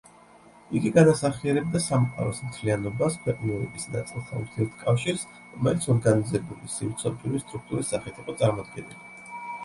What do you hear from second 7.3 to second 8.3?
სტრუქტურის სახით